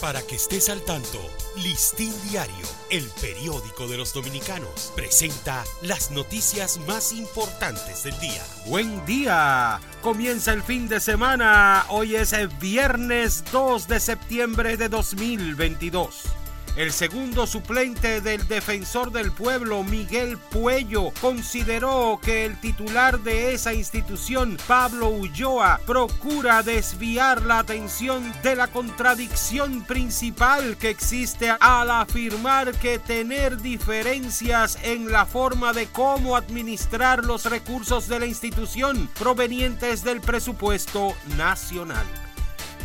Para 0.00 0.22
que 0.22 0.36
estés 0.36 0.68
al 0.68 0.80
tanto, 0.82 1.18
Listín 1.56 2.12
Diario, 2.30 2.66
el 2.88 3.04
periódico 3.20 3.88
de 3.88 3.96
los 3.96 4.12
dominicanos, 4.14 4.92
presenta 4.94 5.64
las 5.82 6.12
noticias 6.12 6.78
más 6.86 7.12
importantes 7.12 8.04
del 8.04 8.16
día. 8.20 8.42
Buen 8.66 9.04
día, 9.06 9.80
comienza 10.00 10.52
el 10.52 10.62
fin 10.62 10.86
de 10.86 11.00
semana, 11.00 11.84
hoy 11.88 12.14
es 12.14 12.32
el 12.32 12.46
viernes 12.46 13.42
2 13.50 13.88
de 13.88 13.98
septiembre 13.98 14.76
de 14.76 14.88
2022. 14.88 16.37
El 16.78 16.92
segundo 16.92 17.48
suplente 17.48 18.20
del 18.20 18.46
defensor 18.46 19.10
del 19.10 19.32
pueblo, 19.32 19.82
Miguel 19.82 20.38
Puello, 20.38 21.10
consideró 21.20 22.20
que 22.22 22.44
el 22.44 22.56
titular 22.60 23.18
de 23.18 23.52
esa 23.52 23.74
institución, 23.74 24.56
Pablo 24.68 25.08
Ulloa, 25.08 25.80
procura 25.84 26.62
desviar 26.62 27.42
la 27.42 27.58
atención 27.58 28.32
de 28.44 28.54
la 28.54 28.68
contradicción 28.68 29.82
principal 29.82 30.76
que 30.76 30.90
existe 30.90 31.52
al 31.58 31.90
afirmar 31.90 32.72
que 32.74 33.00
tener 33.00 33.60
diferencias 33.60 34.78
en 34.84 35.10
la 35.10 35.26
forma 35.26 35.72
de 35.72 35.88
cómo 35.88 36.36
administrar 36.36 37.24
los 37.24 37.46
recursos 37.46 38.06
de 38.06 38.20
la 38.20 38.26
institución 38.26 39.10
provenientes 39.18 40.04
del 40.04 40.20
presupuesto 40.20 41.12
nacional. 41.36 42.06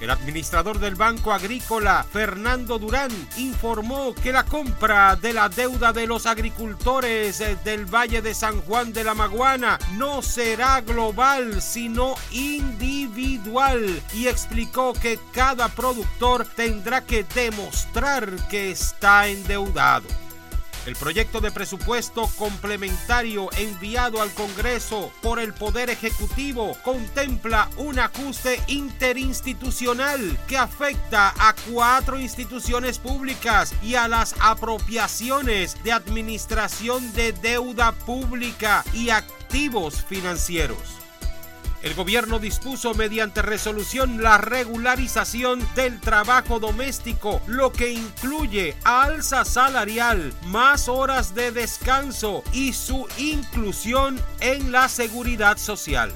El 0.00 0.10
administrador 0.10 0.78
del 0.78 0.94
Banco 0.94 1.32
Agrícola, 1.32 2.04
Fernando 2.10 2.78
Durán, 2.78 3.10
informó 3.38 4.14
que 4.14 4.32
la 4.32 4.44
compra 4.44 5.16
de 5.16 5.32
la 5.32 5.48
deuda 5.48 5.92
de 5.92 6.06
los 6.06 6.26
agricultores 6.26 7.40
eh, 7.40 7.56
del 7.64 7.86
Valle 7.86 8.20
de 8.20 8.34
San 8.34 8.60
Juan 8.62 8.92
de 8.92 9.04
la 9.04 9.14
Maguana 9.14 9.78
no 9.92 10.20
será 10.20 10.80
global, 10.82 11.62
sino 11.62 12.14
individual 12.30 14.02
y 14.12 14.28
explicó 14.28 14.92
que 14.92 15.18
cada 15.32 15.68
productor 15.68 16.46
tendrá 16.46 17.00
que 17.04 17.24
demostrar 17.34 18.30
que 18.48 18.70
está 18.70 19.28
endeudado. 19.28 20.25
El 20.86 20.94
proyecto 20.94 21.40
de 21.40 21.50
presupuesto 21.50 22.30
complementario 22.38 23.48
enviado 23.58 24.22
al 24.22 24.30
Congreso 24.30 25.10
por 25.20 25.40
el 25.40 25.52
Poder 25.52 25.90
Ejecutivo 25.90 26.76
contempla 26.84 27.68
un 27.76 27.98
ajuste 27.98 28.62
interinstitucional 28.68 30.38
que 30.46 30.56
afecta 30.56 31.34
a 31.36 31.56
cuatro 31.72 32.20
instituciones 32.20 33.00
públicas 33.00 33.74
y 33.82 33.96
a 33.96 34.06
las 34.06 34.36
apropiaciones 34.40 35.82
de 35.82 35.90
administración 35.90 37.12
de 37.14 37.32
deuda 37.32 37.90
pública 37.90 38.84
y 38.92 39.10
activos 39.10 40.04
financieros. 40.04 41.05
El 41.86 41.94
gobierno 41.94 42.40
dispuso 42.40 42.94
mediante 42.94 43.42
resolución 43.42 44.20
la 44.20 44.38
regularización 44.38 45.64
del 45.76 46.00
trabajo 46.00 46.58
doméstico, 46.58 47.40
lo 47.46 47.70
que 47.70 47.92
incluye 47.92 48.74
alza 48.82 49.44
salarial, 49.44 50.34
más 50.46 50.88
horas 50.88 51.36
de 51.36 51.52
descanso 51.52 52.42
y 52.52 52.72
su 52.72 53.06
inclusión 53.18 54.20
en 54.40 54.72
la 54.72 54.88
seguridad 54.88 55.58
social. 55.58 56.12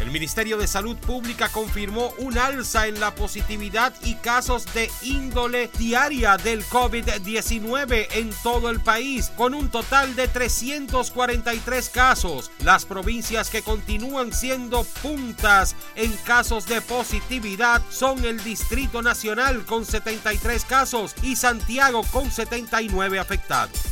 El 0.00 0.10
Ministerio 0.10 0.58
de 0.58 0.66
Salud 0.66 0.96
Pública 0.96 1.48
confirmó 1.48 2.12
un 2.18 2.36
alza 2.36 2.86
en 2.86 3.00
la 3.00 3.14
positividad 3.14 3.94
y 4.02 4.14
casos 4.16 4.66
de 4.74 4.90
índole 5.02 5.70
diaria 5.78 6.36
del 6.36 6.64
COVID-19 6.66 8.08
en 8.12 8.30
todo 8.42 8.68
el 8.68 8.80
país, 8.80 9.30
con 9.36 9.54
un 9.54 9.70
total 9.70 10.14
de 10.14 10.28
343 10.28 11.88
casos. 11.88 12.50
Las 12.62 12.84
provincias 12.84 13.48
que 13.48 13.62
continúan 13.62 14.32
siendo 14.32 14.84
puntas 15.02 15.74
en 15.94 16.12
casos 16.24 16.66
de 16.66 16.82
positividad 16.82 17.80
son 17.90 18.24
el 18.24 18.42
Distrito 18.44 19.00
Nacional 19.00 19.64
con 19.64 19.86
73 19.86 20.64
casos 20.66 21.14
y 21.22 21.36
Santiago 21.36 22.02
con 22.12 22.30
79 22.30 23.18
afectados. 23.18 23.85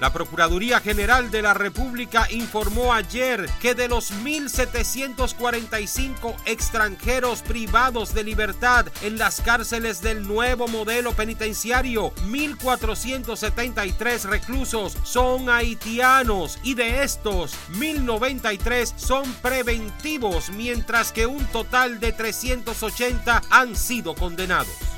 La 0.00 0.12
Procuraduría 0.14 0.80
General 0.80 1.30
de 1.30 1.42
la 1.42 1.52
República 1.52 2.26
informó 2.30 2.94
ayer 2.94 3.50
que 3.60 3.74
de 3.74 3.86
los 3.86 4.14
1.745 4.14 6.36
extranjeros 6.46 7.42
privados 7.42 8.14
de 8.14 8.24
libertad 8.24 8.86
en 9.02 9.18
las 9.18 9.42
cárceles 9.42 10.00
del 10.00 10.26
nuevo 10.26 10.68
modelo 10.68 11.12
penitenciario, 11.12 12.14
1.473 12.30 14.22
reclusos 14.22 14.96
son 15.02 15.50
haitianos 15.50 16.58
y 16.62 16.72
de 16.72 17.02
estos 17.02 17.52
1.093 17.72 18.94
son 18.96 19.30
preventivos, 19.42 20.48
mientras 20.48 21.12
que 21.12 21.26
un 21.26 21.44
total 21.48 22.00
de 22.00 22.12
380 22.12 23.42
han 23.50 23.76
sido 23.76 24.14
condenados. 24.14 24.89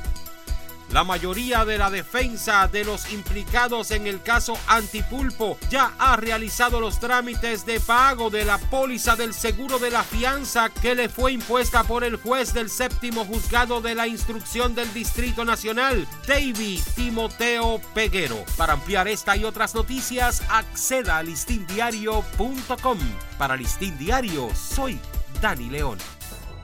La 0.92 1.04
mayoría 1.04 1.64
de 1.64 1.78
la 1.78 1.90
defensa 1.90 2.68
de 2.68 2.84
los 2.84 3.10
implicados 3.12 3.90
en 3.92 4.06
el 4.06 4.22
caso 4.22 4.58
Antipulpo 4.66 5.58
ya 5.70 5.94
ha 5.98 6.16
realizado 6.16 6.80
los 6.80 7.00
trámites 7.00 7.64
de 7.64 7.80
pago 7.80 8.28
de 8.28 8.44
la 8.44 8.58
póliza 8.58 9.16
del 9.16 9.32
seguro 9.32 9.78
de 9.78 9.90
la 9.90 10.02
fianza 10.02 10.68
que 10.68 10.94
le 10.94 11.08
fue 11.08 11.32
impuesta 11.32 11.82
por 11.84 12.04
el 12.04 12.16
juez 12.16 12.52
del 12.52 12.68
séptimo 12.68 13.24
juzgado 13.24 13.80
de 13.80 13.94
la 13.94 14.06
instrucción 14.06 14.74
del 14.74 14.92
Distrito 14.92 15.46
Nacional, 15.46 16.06
David 16.26 16.82
Timoteo 16.94 17.80
Peguero. 17.94 18.44
Para 18.58 18.74
ampliar 18.74 19.08
esta 19.08 19.34
y 19.34 19.44
otras 19.44 19.74
noticias, 19.74 20.42
acceda 20.50 21.16
a 21.16 21.22
listindiario.com. 21.22 22.98
Para 23.38 23.56
Listín 23.56 23.96
Diario, 23.96 24.50
soy 24.54 25.00
Dani 25.40 25.70
León. 25.70 25.96